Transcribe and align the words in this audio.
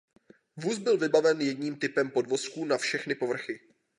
Vůz 0.57 0.77
byl 0.77 0.97
vybaven 0.97 1.41
jedním 1.41 1.75
typem 1.79 2.09
podvozku 2.09 2.65
na 2.65 2.77
všechny 2.77 3.15
povrchy. 3.15 3.59